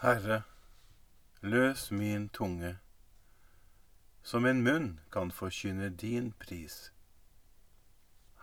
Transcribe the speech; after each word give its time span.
Herre, 0.00 0.44
løs 1.42 1.88
min 1.90 2.28
tunge, 2.28 2.76
som 4.22 4.44
min 4.46 4.60
munn 4.62 4.84
kan 5.10 5.32
forkynne 5.34 5.88
din 5.90 6.28
pris. 6.38 6.92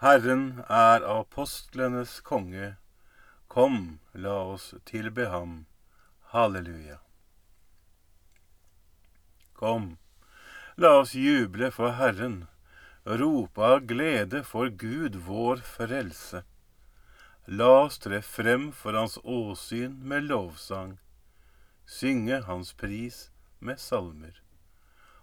Herren 0.02 0.66
er 0.68 1.06
apostlenes 1.08 2.18
konge, 2.28 2.74
kom, 3.48 3.78
la 4.12 4.34
oss 4.56 4.74
tilbe 4.84 5.30
ham. 5.32 5.54
Halleluja. 6.34 6.98
Kom, 9.54 9.88
la 10.76 10.92
oss 11.06 11.16
juble 11.16 11.72
for 11.72 11.96
Herren, 12.02 12.36
rope 13.06 13.64
av 13.64 13.88
glede 13.94 14.44
for 14.44 14.68
Gud 14.68 15.16
vår 15.32 15.64
frelse. 15.64 16.44
La 17.48 17.72
oss 17.86 18.04
tre 18.04 18.20
frem 18.20 18.74
for 18.76 19.00
Hans 19.00 19.16
åsyn 19.24 19.96
med 20.04 20.28
lovsang, 20.28 20.98
synge 21.86 22.42
Hans 22.46 22.74
pris 22.74 23.32
med 23.60 23.78
salmer. 23.78 24.42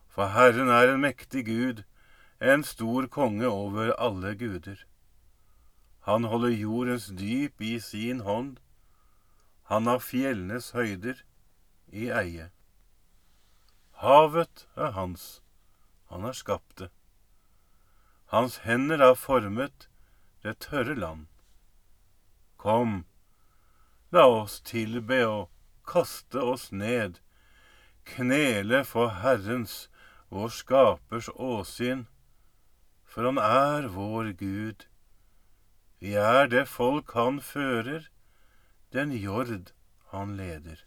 For 0.09 0.27
Herren 0.27 0.69
er 0.69 0.93
en 0.93 1.01
mektig 1.01 1.47
Gud, 1.47 1.83
en 2.41 2.65
stor 2.65 3.07
konge 3.07 3.49
over 3.49 3.93
alle 3.99 4.35
guder. 4.35 4.85
Han 6.01 6.25
holder 6.25 6.49
jordens 6.49 7.07
dyp 7.07 7.61
i 7.61 7.79
sin 7.81 8.21
hånd, 8.21 8.57
han 9.71 9.87
har 9.87 10.03
fjellenes 10.03 10.73
høyder 10.77 11.23
i 11.89 12.11
eie. 12.11 12.51
Havet 14.03 14.67
er 14.77 14.91
hans, 14.97 15.43
han 16.11 16.27
har 16.27 16.37
skapt 16.37 16.75
det. 16.79 16.91
Hans 18.35 18.59
hender 18.67 18.99
har 18.99 19.15
formet 19.15 19.89
det 20.43 20.59
tørre 20.67 20.95
land. 20.99 21.27
Kom, 22.57 23.05
la 24.11 24.27
oss 24.27 24.61
tilbe 24.61 25.23
og 25.27 25.49
kaste 25.87 26.41
oss 26.41 26.71
ned, 26.73 27.21
knele 28.05 28.83
for 28.85 29.13
Herrens, 29.23 29.89
vår 30.33 30.49
Skapers 30.49 31.29
åsyn, 31.35 32.07
for 33.05 33.29
han 33.29 33.39
er 33.39 33.89
vår 33.93 34.33
Gud. 34.41 34.87
Vi 36.01 36.15
er 36.19 36.49
det 36.51 36.65
folk 36.69 37.13
han 37.15 37.41
fører, 37.45 38.09
den 38.93 39.13
jord 39.13 39.73
han 40.13 40.37
leder. 40.37 40.81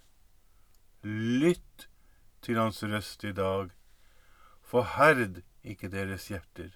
Lytt 1.04 1.88
til 2.42 2.58
hans 2.60 2.82
røst 2.84 3.24
i 3.24 3.32
dag. 3.34 3.70
Forherd 4.66 5.42
ikke 5.64 5.90
deres 5.94 6.28
hjerter, 6.30 6.74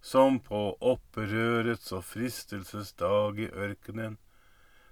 som 0.00 0.38
på 0.40 0.62
opprørets 0.80 1.92
og 1.92 2.04
fristelses 2.06 2.92
dag 2.98 3.38
i 3.38 3.50
ørkenen, 3.50 4.18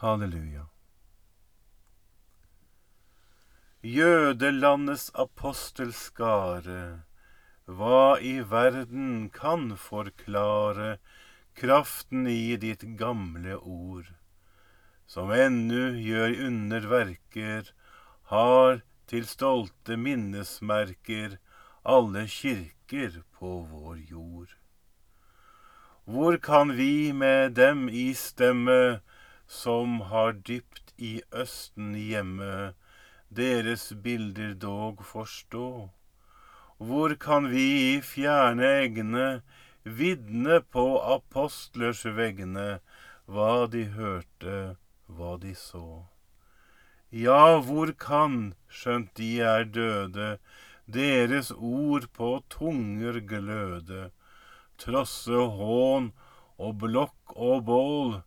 Halleluja. 0.00 0.62
Jødelandets 3.84 5.10
apostelskare, 5.12 7.02
hva 7.68 8.14
i 8.24 8.38
verden 8.48 9.26
kan 9.34 9.74
forklare 9.76 10.94
kraften 11.60 12.24
i 12.32 12.56
ditt 12.62 12.86
gamle 13.02 13.58
ord, 13.60 14.08
som 15.04 15.34
ennu 15.36 16.00
gjør 16.00 16.38
underverker 16.46 17.68
har 18.32 18.80
til 19.12 19.28
stolte 19.28 20.00
minnesmerker 20.00 21.36
alle 21.84 22.24
kirker 22.40 23.20
på 23.36 23.52
vår 23.68 24.00
jord. 24.16 24.56
Hvor 26.08 26.40
kan 26.40 26.72
vi 26.80 27.12
med 27.12 27.58
dem 27.60 27.90
i 27.92 28.14
stemme, 28.16 29.02
som 29.50 30.00
har 30.12 30.36
dypt 30.46 30.92
i 30.96 31.22
Østen 31.34 31.94
hjemme, 31.98 32.74
deres 33.28 33.88
bilder 34.04 34.54
dog 34.54 35.02
forstå? 35.06 35.90
Hvor 36.78 37.14
kan 37.24 37.48
vi 37.50 37.66
i 37.88 37.96
fjerne 38.00 38.68
egne 38.84 39.26
vitne 39.82 40.60
på 40.76 40.84
apostlers 41.16 42.04
vegne 42.20 42.68
hva 43.26 43.66
de 43.74 43.84
hørte, 43.96 44.56
hva 45.10 45.34
de 45.42 45.56
så? 45.58 46.06
Ja, 47.10 47.58
hvor 47.58 47.90
kan, 47.98 48.54
skjønt 48.70 49.16
de 49.18 49.32
er 49.42 49.66
døde, 49.66 50.30
deres 50.86 51.50
ord 51.50 52.06
på 52.14 52.36
tunger 52.54 53.18
gløde, 53.26 54.10
trosse 54.78 55.46
hån 55.58 56.12
og 56.54 56.76
blokk 56.86 57.34
og 57.34 57.64
bål, 57.66 58.20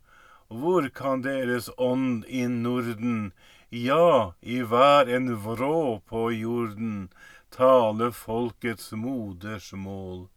hvor 0.54 0.88
kan 0.90 1.24
deres 1.26 1.70
ånd 1.78 2.26
i 2.30 2.46
Norden, 2.48 3.32
ja, 3.70 4.34
i 4.42 4.62
hver 4.62 5.10
en 5.10 5.32
vrå 5.46 6.00
på 6.10 6.28
jorden, 6.32 7.10
tale 7.50 8.12
folkets 8.14 8.92
modersmål? 8.92 10.28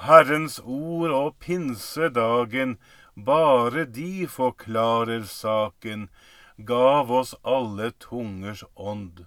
Herrens 0.00 0.60
ord 0.64 1.12
og 1.12 1.36
pinsedagen, 1.44 2.78
bare 3.14 3.84
de 3.84 4.28
forklarer 4.30 5.26
saken, 5.28 6.08
gav 6.56 7.10
oss 7.12 7.34
alle 7.42 7.90
tungers 8.00 8.64
ånd. 8.76 9.26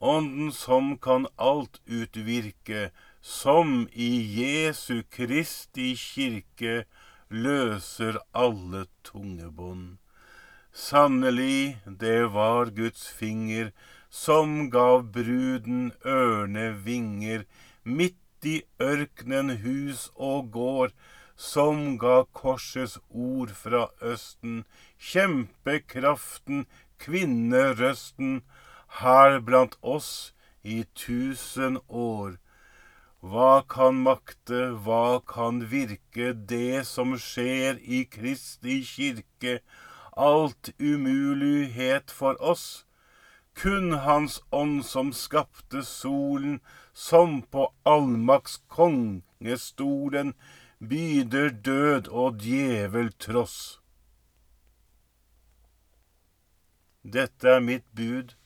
Ånden 0.00 0.52
som 0.52 0.94
kan 0.98 1.26
alt 1.36 1.80
utvirke, 1.84 2.90
som 3.20 3.88
i 3.92 4.10
Jesu 4.38 5.02
Kristi 5.10 5.94
kirke 5.98 6.84
løser 7.30 8.18
alle 8.32 8.86
tungebånd. 9.04 9.98
Sannelig, 10.72 11.78
det 11.84 12.32
var 12.32 12.70
Guds 12.70 13.08
finger 13.08 13.72
som 14.10 14.70
gav 14.70 15.02
bruden 15.12 15.92
ørne 16.06 16.72
vinger, 16.84 17.44
midt 17.84 18.46
i 18.46 18.62
ørkenen 18.80 19.58
hus 19.64 20.08
og 20.14 20.50
gård, 20.52 20.92
som 21.36 21.98
ga 21.98 22.24
korsets 22.34 22.98
ord 23.10 23.52
fra 23.54 23.88
Østen, 24.02 24.64
kjempekraften, 24.98 26.66
kvinnerøsten, 26.98 28.42
her 29.00 29.38
blant 29.44 29.76
oss 29.82 30.32
i 30.64 30.84
tusen 30.94 31.78
år. 31.88 32.38
Hva 33.20 33.64
kan 33.66 33.96
makte, 34.06 34.78
hva 34.78 35.18
kan 35.26 35.64
virke, 35.66 36.30
det 36.32 36.86
som 36.86 37.16
skjer 37.18 37.80
i 37.82 38.04
Kristi 38.06 38.84
kirke, 38.86 39.58
alt 40.14 40.70
umulighet 40.78 42.14
for 42.14 42.38
oss? 42.38 42.86
Kun 43.58 43.90
Hans 44.06 44.38
ånd 44.54 44.84
som 44.86 45.10
skapte 45.12 45.82
solen, 45.82 46.60
som 46.94 47.42
på 47.42 47.72
allmakts 47.82 48.60
kongestolen 48.70 50.34
byder 50.78 51.50
død 51.50 52.06
og 52.14 52.38
djevel 52.38 53.10
tross. 53.18 53.80
Dette 57.02 57.50
er 57.50 57.60
mitt 57.66 57.86
bud, 57.98 58.36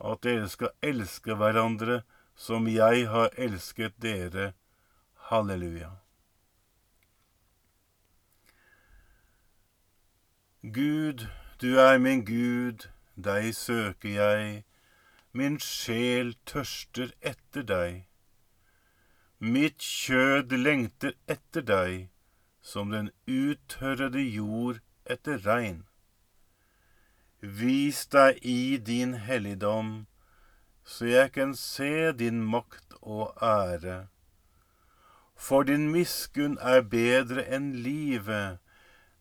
at 0.00 0.24
dere 0.24 0.48
skal 0.48 0.72
elske 0.80 1.36
hverandre 1.36 2.00
som 2.44 2.66
jeg 2.68 3.08
har 3.08 3.30
elsket 3.40 3.94
dere. 4.04 4.52
Halleluja. 5.30 5.90
Gud, 10.76 11.26
du 11.60 11.78
er 11.78 11.98
min 11.98 12.24
Gud, 12.24 12.88
deg 13.16 13.54
søker 13.56 14.08
jeg, 14.08 14.64
min 15.32 15.58
sjel 15.60 16.36
tørster 16.46 17.16
etter 17.32 17.64
deg. 17.72 18.04
Mitt 19.40 19.80
kjød 19.80 20.52
lengter 20.60 21.16
etter 21.28 21.64
deg, 21.72 22.08
som 22.60 22.92
den 22.92 23.12
uttørrede 23.24 24.20
jord 24.20 24.80
etter 25.04 25.40
regn. 25.48 25.84
Vis 27.40 28.06
deg 28.12 28.40
i 28.40 28.76
din 28.76 29.16
helligdom, 29.28 30.04
så 30.84 31.06
jeg 31.06 31.32
kan 31.32 31.54
se 31.56 32.12
din 32.12 32.42
makt 32.44 32.94
og 33.00 33.32
ære. 33.42 34.06
For 35.36 35.62
din 35.62 35.90
miskunn 35.92 36.58
er 36.60 36.82
bedre 36.82 37.44
enn 37.56 37.72
livet, 37.84 38.60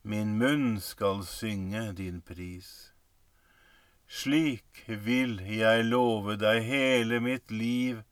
min 0.04 0.36
munn 0.38 0.80
skal 0.84 1.24
synge 1.24 1.94
din 1.98 2.22
pris. 2.22 2.92
Slik 4.08 4.84
vil 4.88 5.40
jeg 5.48 5.86
love 5.86 6.36
deg 6.38 6.64
hele 6.68 7.20
mitt 7.24 7.52
liv, 7.52 8.04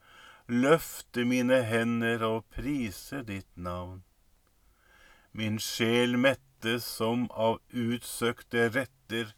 løfte 0.48 1.26
mine 1.28 1.62
hender 1.68 2.24
og 2.26 2.48
prise 2.56 3.22
ditt 3.28 3.52
navn. 3.56 4.02
Min 5.32 5.60
sjel 5.60 6.18
mettes 6.18 6.88
som 6.88 7.28
av 7.32 7.60
utsøkte 7.72 8.70
retter, 8.72 9.36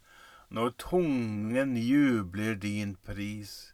når 0.50 0.74
tungen 0.78 1.76
jubler 1.76 2.54
din 2.54 2.96
pris. 2.96 3.73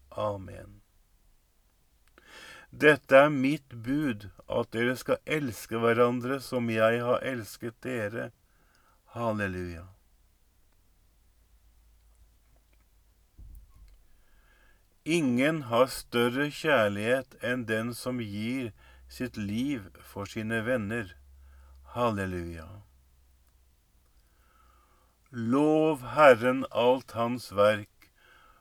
Amen. 0.11 0.81
Dette 2.71 3.15
er 3.15 3.29
mitt 3.29 3.73
bud, 3.83 4.29
at 4.47 4.69
dere 4.71 4.95
skal 4.99 5.19
elske 5.25 5.79
hverandre 5.79 6.39
som 6.43 6.69
jeg 6.71 7.01
har 7.03 7.23
elsket 7.27 7.75
dere. 7.83 8.29
Halleluja. 9.15 9.89
Ingen 15.03 15.63
har 15.67 15.89
større 15.91 16.47
kjærlighet 16.53 17.35
enn 17.41 17.65
den 17.67 17.91
som 17.97 18.21
gir 18.23 18.69
sitt 19.11 19.35
liv 19.35 19.89
for 19.99 20.29
sine 20.29 20.61
venner. 20.63 21.11
Halleluja. 21.95 22.69
Lov 25.31 26.05
Herren 26.15 26.63
alt 26.71 27.11
Hans 27.17 27.49
verk, 27.55 27.90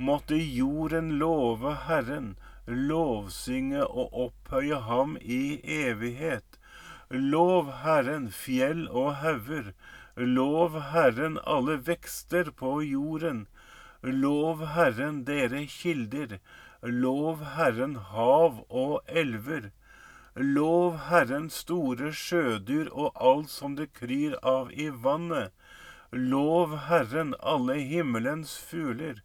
måtte 0.00 0.36
jorden 0.36 1.18
love 1.18 1.74
Herren, 1.86 2.36
lovsynge 2.66 3.84
og 3.84 4.14
opphøye 4.24 4.80
ham 4.86 5.16
i 5.20 5.60
evighet. 5.64 6.58
Lov 7.10 7.72
Herren 7.82 8.30
fjell 8.30 8.86
og 8.88 9.16
hauger, 9.22 9.72
lov 10.16 10.78
Herren 10.92 11.38
alle 11.44 11.80
vekster 11.86 12.50
på 12.56 12.80
jorden. 12.82 13.46
Lov 14.02 14.64
Herren 14.74 15.24
dere 15.26 15.66
kilder, 15.66 16.38
lov 16.82 17.44
Herren 17.56 17.96
hav 18.12 18.64
og 18.68 19.00
elver. 19.06 19.70
Lov 20.36 20.96
Herren 21.10 21.50
store 21.50 22.12
sjødyr 22.14 22.88
og 22.92 23.18
alt 23.20 23.50
som 23.50 23.74
det 23.76 23.90
kryr 23.98 24.38
av 24.46 24.70
i 24.72 24.88
vannet. 24.88 25.50
Lov 26.12 26.78
Herren 26.86 27.34
alle 27.42 27.76
himmelens 27.82 28.54
fugler. 28.70 29.20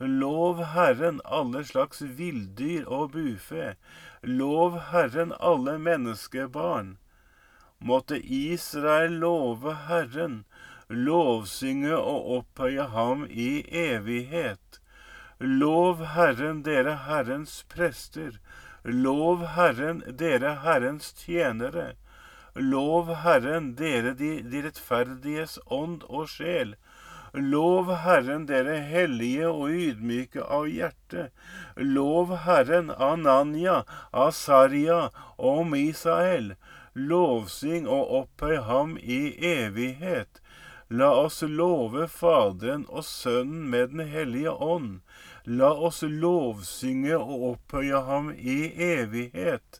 Lov 0.00 0.64
Herren 0.64 1.20
alle 1.24 1.60
slags 1.64 2.00
villdyr 2.00 2.86
og 2.88 3.10
bufe. 3.12 3.74
Lov 4.22 4.78
Herren 4.92 5.34
alle 5.40 5.76
menneskebarn. 5.78 6.96
Måtte 7.80 8.16
Israel 8.20 9.12
love 9.20 9.74
Herren, 9.88 10.44
lovsynge 10.88 11.96
og 11.96 12.30
opphøye 12.38 12.86
ham 12.92 13.26
i 13.28 13.64
evighet. 13.68 14.80
Lov 15.38 16.04
Herren 16.16 16.62
dere 16.64 16.96
Herrens 17.04 17.64
prester. 17.68 18.40
Lov 18.84 19.44
Herren 19.56 20.00
dere 20.16 20.54
Herrens 20.64 21.12
tjenere. 21.12 21.92
Lov 22.54 23.12
Herren 23.24 23.74
dere 23.76 24.14
de, 24.16 24.40
de 24.42 24.64
rettferdiges 24.64 25.58
ånd 25.68 26.04
og 26.08 26.28
sjel. 26.28 26.74
Lov 27.32 27.92
Herren 28.02 28.46
dere 28.46 28.80
hellige 28.82 29.48
og 29.48 29.70
ydmyke 29.70 30.42
av 30.42 30.66
hjerte. 30.66 31.28
Lov 31.76 32.34
Herren 32.44 32.90
Ananya, 32.90 33.84
Asaria 34.12 35.10
og 35.38 35.66
Misael. 35.70 36.54
Lovsyng 36.94 37.86
og 37.86 38.10
opphøy 38.22 38.56
ham 38.66 38.96
i 38.98 39.36
evighet. 39.38 40.42
La 40.90 41.12
oss 41.14 41.42
love 41.46 42.08
Faderen 42.10 42.82
og 42.88 43.04
Sønnen 43.06 43.68
med 43.70 43.92
Den 43.92 44.08
hellige 44.10 44.50
ånd. 44.50 44.98
La 45.46 45.70
oss 45.70 46.02
lovsynge 46.02 47.14
og 47.14 47.44
opphøye 47.52 48.00
ham 48.08 48.32
i 48.34 48.72
evighet. 48.74 49.79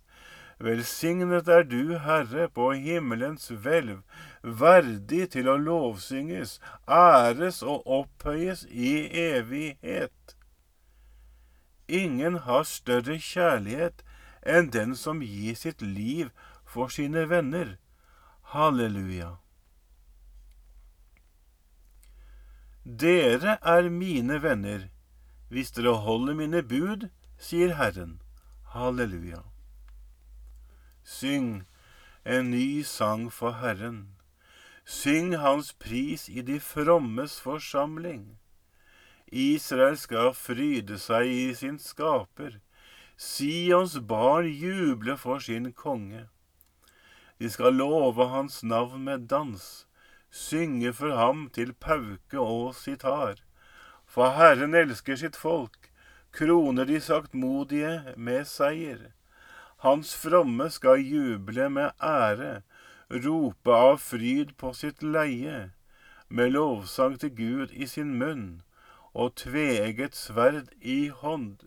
Velsignet 0.61 1.49
er 1.49 1.62
du, 1.64 1.97
Herre, 2.05 2.49
på 2.52 2.73
himmelens 2.76 3.49
hvelv, 3.49 4.02
verdig 4.43 5.31
til 5.33 5.49
å 5.49 5.57
lovsynges, 5.57 6.59
æres 6.85 7.62
og 7.62 7.87
opphøyes 7.88 8.67
i 8.69 9.09
evighet. 9.09 10.37
Ingen 11.88 12.43
har 12.45 12.69
større 12.69 13.17
kjærlighet 13.17 14.05
enn 14.45 14.69
den 14.75 14.93
som 14.97 15.23
gir 15.25 15.57
sitt 15.57 15.81
liv 15.83 16.29
for 16.69 16.93
sine 16.93 17.25
venner. 17.31 17.79
Halleluja. 18.52 19.38
Dere 22.85 23.57
er 23.62 23.88
mine 23.88 24.43
venner 24.43 24.90
hvis 25.50 25.73
dere 25.75 25.97
holder 26.05 26.37
mine 26.38 26.62
bud, 26.62 27.09
sier 27.38 27.75
Herren. 27.75 28.21
Halleluja. 28.75 29.43
Syng 31.11 31.64
en 32.25 32.50
ny 32.50 32.83
sang 32.83 33.31
for 33.31 33.52
Herren. 33.61 34.14
Syng 34.85 35.35
hans 35.43 35.73
pris 35.73 36.29
i 36.29 36.40
de 36.40 36.61
frommes 36.61 37.40
forsamling. 37.40 38.38
Israel 39.33 39.99
skal 39.99 40.31
fryde 40.35 41.00
seg 41.02 41.26
i 41.26 41.50
sin 41.55 41.79
skaper. 41.83 42.61
Sions 43.17 43.99
barn 44.12 44.47
juble 44.62 45.19
for 45.19 45.43
sin 45.43 45.73
konge. 45.73 46.25
De 47.43 47.50
skal 47.50 47.75
love 47.83 48.31
hans 48.31 48.62
navn 48.62 49.05
med 49.05 49.29
dans, 49.35 49.87
synge 50.31 50.93
for 50.93 51.17
ham 51.17 51.49
til 51.50 51.73
pauke 51.73 52.38
og 52.38 52.75
sitar. 52.75 53.43
For 54.07 54.31
Herren 54.38 54.75
elsker 54.75 55.19
sitt 55.19 55.37
folk, 55.37 55.90
kroner 56.31 56.87
de 56.87 57.00
saktmodige 57.00 58.14
med 58.17 58.47
seier. 58.47 59.11
Hans 59.81 60.11
fromme 60.13 60.67
skal 60.69 61.01
juble 61.01 61.71
med 61.73 61.95
ære, 62.05 62.61
rope 63.25 63.73
av 63.73 63.95
fryd 64.05 64.51
på 64.61 64.75
sitt 64.77 65.01
leie, 65.01 65.71
med 66.29 66.53
lovsang 66.53 67.17
til 67.23 67.33
Gud 67.39 67.73
i 67.73 67.89
sin 67.89 68.11
munn 68.21 68.61
og 69.15 69.39
tveegget 69.41 70.19
sverd 70.19 70.69
i 70.85 71.09
hånd, 71.23 71.65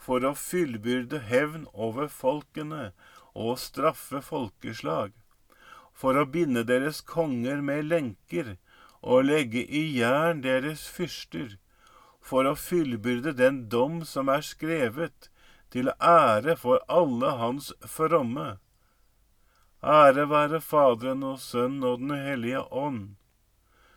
for 0.00 0.24
å 0.24 0.32
fyllbyrde 0.32 1.20
hevn 1.28 1.68
over 1.74 2.08
folkene 2.08 2.88
og 3.36 3.60
straffe 3.60 4.24
folkeslag, 4.24 5.12
for 5.92 6.16
å 6.16 6.24
binde 6.24 6.64
deres 6.64 7.04
konger 7.04 7.60
med 7.60 7.84
lenker 7.92 8.54
og 9.04 9.28
legge 9.28 9.60
i 9.68 9.84
jern 10.00 10.40
deres 10.40 10.88
fyrster, 10.88 11.58
for 12.24 12.48
å 12.48 12.56
fyllbyrde 12.56 13.36
den 13.36 13.66
dom 13.68 14.06
som 14.08 14.32
er 14.32 14.40
skrevet, 14.40 15.28
til 15.70 15.90
ære 16.00 16.56
for 16.56 16.82
alle 16.88 17.30
hans 17.40 17.72
fromme. 17.80 18.58
Ære 19.82 20.28
være 20.30 20.60
Faderen 20.60 21.22
og 21.22 21.38
Sønnen 21.40 21.84
og 21.84 21.98
Den 21.98 22.14
hellige 22.16 22.62
ånd, 22.72 23.16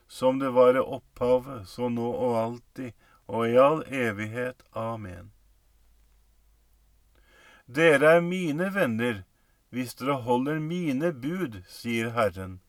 som 0.07 0.39
det 0.39 0.53
var 0.53 0.75
i 0.75 0.83
opphavet, 0.83 1.67
så 1.67 1.89
nå 1.89 2.11
og 2.11 2.37
alltid, 2.43 2.91
og 3.27 3.49
i 3.49 3.57
all 3.57 3.83
evighet. 3.87 4.63
Amen. 4.73 5.31
Dere 7.65 8.17
er 8.17 8.21
mine 8.25 8.73
venner 8.73 9.23
hvis 9.69 9.93
dere 9.93 10.15
holder 10.25 10.59
mine 10.59 11.11
bud, 11.13 11.61
sier 11.69 12.09
Herren. 12.15 12.59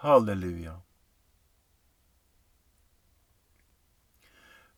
Halleluja. 0.00 0.78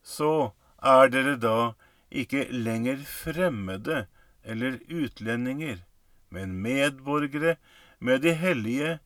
Så 0.03 0.51
er 0.81 1.11
dere 1.13 1.37
da 1.39 1.73
ikke 2.11 2.47
lenger 2.51 3.03
fremmede 3.07 4.05
eller 4.43 4.77
utlendinger, 4.91 5.77
men 6.29 6.53
medborgere 6.53 7.55
med 7.99 8.19
de 8.19 8.33
hellige 8.33 8.99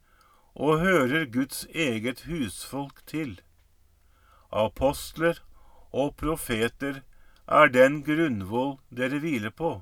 og 0.56 0.80
hører 0.80 1.26
Guds 1.26 1.66
eget 1.76 2.24
husfolk 2.30 3.02
til. 3.08 3.42
Apostler 4.52 5.42
og 5.92 6.16
profeter 6.16 7.02
er 7.48 7.68
den 7.68 8.02
grunnvoll 8.04 8.78
dere 8.90 9.20
hviler 9.20 9.52
på, 9.52 9.82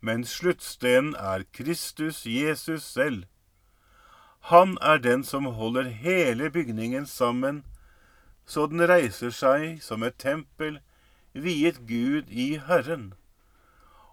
men 0.00 0.24
sluttstenen 0.24 1.14
er 1.14 1.44
Kristus 1.52 2.26
Jesus 2.26 2.82
selv. 2.82 3.24
Han 4.40 4.78
er 4.82 4.98
den 4.98 5.24
som 5.24 5.44
holder 5.44 5.88
hele 5.88 6.50
bygningen 6.50 7.06
sammen, 7.06 7.64
så 8.46 8.66
den 8.66 8.82
reiser 8.88 9.30
seg 9.30 9.82
som 9.84 10.02
et 10.02 10.16
tempel 10.18 10.80
viet 11.32 11.86
Gud 11.86 12.30
i 12.30 12.56
Herren. 12.58 13.12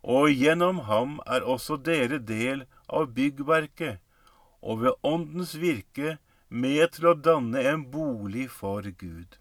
Og 0.03 0.29
gjennom 0.31 0.85
ham 0.87 1.17
er 1.25 1.43
også 1.43 1.77
dere 1.77 2.19
del 2.19 2.65
av 2.87 3.11
byggverket, 3.15 3.99
og 4.61 4.81
ved 4.83 4.93
Åndens 5.03 5.57
virke 5.59 6.17
med 6.49 6.95
til 6.95 7.11
å 7.11 7.17
danne 7.17 7.63
en 7.67 7.83
bolig 7.91 8.47
for 8.51 8.81
Gud. 8.81 9.37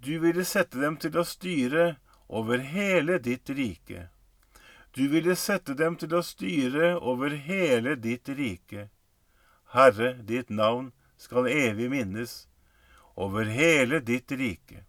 Du 0.00 0.18
ville 0.18 0.44
sette 0.48 0.80
dem 0.80 0.96
til 0.96 1.16
å 1.20 1.26
styre 1.28 1.96
over 2.28 2.62
hele 2.64 3.18
ditt 3.20 3.50
rike. 3.52 4.08
Du 4.96 5.06
ville 5.08 5.36
sette 5.36 5.74
dem 5.76 5.96
til 6.00 6.14
å 6.16 6.22
styre 6.24 6.94
over 6.98 7.34
hele 7.36 7.96
ditt 8.00 8.28
rike. 8.28 8.88
Herre, 9.74 10.14
ditt 10.26 10.50
navn 10.50 10.90
skal 11.20 11.46
evig 11.46 11.90
minnes, 11.92 12.48
over 13.16 13.44
hele 13.44 14.00
ditt 14.00 14.32
rike. 14.32 14.84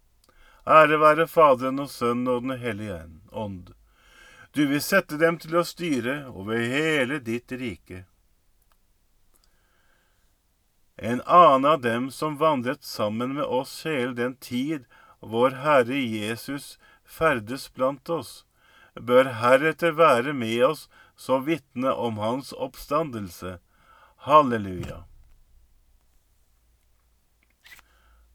Ære 0.66 0.98
være 1.02 1.26
Faderen 1.26 1.82
og 1.82 1.90
Sønnen 1.90 2.28
og 2.28 2.42
Den 2.42 2.58
hellige 2.58 3.04
ånd 3.32 3.72
du 4.52 4.66
vil 4.66 4.82
sette 4.84 5.16
dem 5.16 5.38
til 5.40 5.56
å 5.56 5.64
styre 5.64 6.16
over 6.28 6.60
hele 6.60 7.18
ditt 7.24 7.52
rike. 7.56 8.04
En 10.96 11.22
annen 11.24 11.68
av 11.70 11.80
dem 11.82 12.10
som 12.12 12.36
vandret 12.38 12.84
sammen 12.84 13.32
med 13.38 13.48
oss 13.48 13.72
hele 13.88 14.12
den 14.18 14.36
tid 14.36 14.84
vår 15.34 15.56
Herre 15.64 15.96
Jesus 15.96 16.76
ferdes 17.02 17.64
blant 17.72 18.10
oss, 18.12 18.44
bør 18.94 19.32
heretter 19.40 19.96
være 19.96 20.36
med 20.36 20.60
oss 20.68 20.84
som 21.16 21.46
vitne 21.48 21.94
om 21.94 22.20
Hans 22.20 22.52
oppstandelse. 22.52 23.56
Halleluja. 24.28 25.06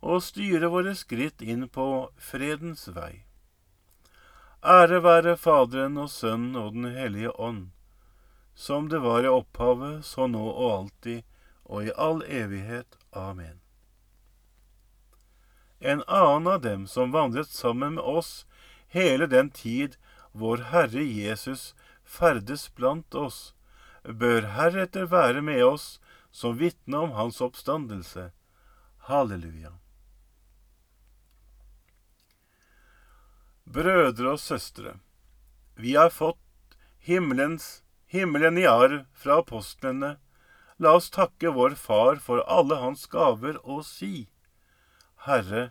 og 0.00 0.22
styre 0.24 0.70
våre 0.72 0.94
skritt 0.96 1.42
inn 1.42 1.68
på 1.68 2.10
fredens 2.16 2.88
vei. 2.94 3.24
Ære 4.64 5.02
være 5.04 5.36
Faderen 5.36 5.96
og 6.00 6.10
Sønnen 6.12 6.56
og 6.56 6.72
Den 6.76 6.90
hellige 6.96 7.32
ånd 7.40 7.68
som 8.60 8.88
det 8.88 8.98
var 8.98 9.24
i 9.24 9.28
opphavet, 9.28 10.04
så 10.04 10.26
nå 10.28 10.42
og 10.50 10.72
alltid, 10.72 11.22
og 11.64 11.86
i 11.86 11.92
all 11.96 12.20
evighet. 12.28 12.98
Amen. 13.16 13.60
En 15.78 16.02
annen 16.06 16.50
av 16.52 16.60
dem 16.60 16.84
som 16.86 17.14
vandret 17.14 17.48
sammen 17.48 17.96
med 17.96 18.04
oss 18.04 18.44
hele 18.92 19.30
den 19.32 19.48
tid 19.50 19.96
vår 20.36 20.66
Herre 20.74 21.06
Jesus 21.08 21.72
ferdes 22.04 22.68
blant 22.76 23.16
oss, 23.16 23.54
bør 24.04 24.52
heretter 24.58 25.08
være 25.08 25.40
med 25.40 25.64
oss 25.64 25.88
som 26.30 26.60
vitne 26.60 27.00
om 27.08 27.16
Hans 27.16 27.40
oppstandelse. 27.40 28.28
Halleluja. 29.08 29.79
Brødre 33.70 34.32
og 34.32 34.40
søstre, 34.42 34.96
vi 35.78 35.92
har 35.94 36.08
fått 36.10 36.74
himmelens 37.06 37.84
himmelen 38.10 38.56
i 38.58 38.64
arv 38.66 39.04
fra 39.14 39.36
apostlene, 39.44 40.16
la 40.82 40.94
oss 40.98 41.06
takke 41.14 41.52
vår 41.54 41.76
Far 41.78 42.18
for 42.24 42.42
alle 42.50 42.80
hans 42.80 43.04
gaver 43.12 43.60
og 43.62 43.84
si, 43.86 44.26
Herre, 45.26 45.68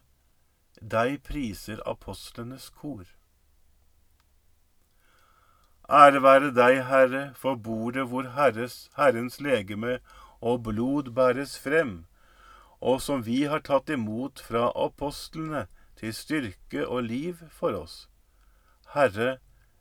deg 0.80 1.18
priser 1.28 1.82
apostlenes 1.94 2.70
kor. 2.70 3.04
Ære 5.90 6.22
være 6.24 6.54
deg, 6.56 6.80
Herre, 6.88 7.24
for 7.36 7.60
bordet 7.60 8.06
hvor 8.14 8.30
Herres, 8.38 8.78
Herrens 8.96 9.42
legeme 9.44 9.98
og 10.40 10.64
blod 10.70 11.12
bæres 11.20 11.58
frem, 11.60 12.06
og 12.80 13.04
som 13.04 13.28
vi 13.28 13.42
har 13.44 13.66
tatt 13.68 13.92
imot 13.92 14.40
fra 14.40 14.70
apostlene 14.88 15.66
til 16.00 16.14
styrke 16.16 16.88
og 16.88 17.04
liv 17.04 17.44
for 17.52 17.76
oss. 17.76 18.08
Herre, 18.94 19.38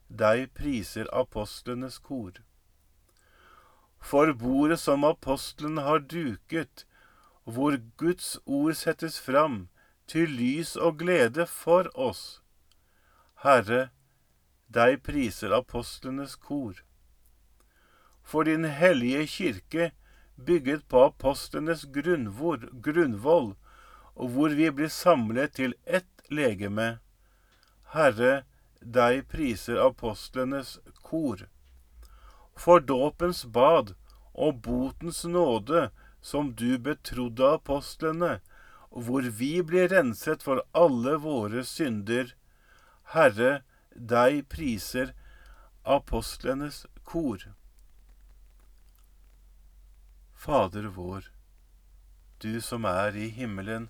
deg 0.09 0.49
priser 0.57 1.07
apostlenes 1.15 1.97
kor. 2.03 2.41
For 3.99 4.33
bordet 4.33 4.79
som 4.79 5.05
apostlene 5.07 5.85
har 5.85 6.03
duket, 6.03 6.85
hvor 7.43 7.77
Guds 7.97 8.37
ord 8.45 8.75
settes 8.77 9.19
fram, 9.21 9.67
til 10.09 10.29
lys 10.33 10.75
og 10.75 10.99
glede 10.99 11.45
for 11.45 11.89
oss. 11.95 12.41
Herre, 13.43 13.89
deg 14.67 15.01
priser 15.05 15.53
apostlenes 15.55 16.35
kor. 16.35 16.81
For 18.23 18.43
din 18.43 18.65
hellige 18.65 19.25
kirke, 19.27 19.91
bygget 20.45 20.85
på 20.89 21.03
apostlenes 21.05 21.85
grunnvoll, 21.93 23.55
og 24.15 24.33
hvor 24.35 24.55
vi 24.55 24.69
blir 24.71 24.91
samlet 24.93 25.55
til 25.59 25.75
ett 25.85 26.09
legeme. 26.29 26.99
Herre, 27.93 28.43
deg 28.79 29.25
priser 29.31 29.79
apostlenes 29.83 30.77
kor. 31.03 31.47
For 32.55 32.79
dåpens 32.79 33.45
bad 33.45 33.95
og 34.33 34.61
botens 34.65 35.23
nåde 35.25 35.89
som 36.21 36.53
du 36.55 36.77
betrodde 36.77 37.53
apostlene, 37.55 38.39
hvor 38.89 39.21
vi 39.21 39.61
blir 39.63 39.89
renset 39.91 40.43
for 40.43 40.63
alle 40.73 41.15
våre 41.23 41.63
synder. 41.65 42.33
Herre, 43.13 43.61
deg 43.95 44.45
priser 44.51 45.13
apostlenes 45.83 46.85
kor. 47.03 47.45
Fader 50.33 50.87
vår, 50.95 51.31
du 52.39 52.61
som 52.63 52.85
er 52.87 53.15
i 53.15 53.27
himmelen. 53.33 53.89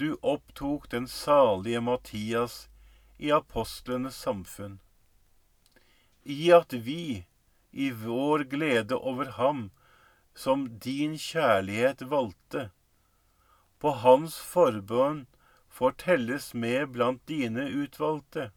du 0.00 0.16
opptok 0.22 0.90
den 0.90 1.08
salige 1.08 1.80
Mattias 1.80 2.68
i 3.18 3.32
apostlenes 3.32 4.16
samfunn. 4.16 4.78
I 6.24 6.52
at 6.56 6.72
vi, 6.72 7.26
i 7.70 7.90
vår 7.90 8.44
glede 8.54 8.96
over 8.96 9.28
ham, 9.36 9.66
som 10.34 10.62
din 10.86 11.18
kjærlighet 11.20 12.06
valgte, 12.12 12.70
på 13.78 13.92
hans 14.04 14.38
forbønn 14.52 15.26
fortelles 15.68 16.48
med 16.54 16.94
blant 16.96 17.20
dine 17.28 17.68
utvalgte. 17.82 18.48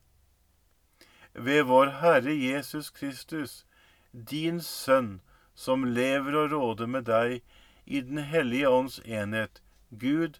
Ved 1.33 1.67
vår 1.67 1.91
Herre 1.99 2.37
Jesus 2.39 2.89
Kristus, 2.89 3.65
din 4.13 4.63
Sønn, 4.63 5.19
som 5.55 5.83
lever 5.83 6.39
og 6.45 6.55
råder 6.55 6.87
med 6.87 7.11
deg 7.11 7.41
i 7.85 7.99
Den 7.99 8.23
hellige 8.31 8.69
ånds 8.69 8.99
enhet, 9.03 9.59
Gud 9.91 10.39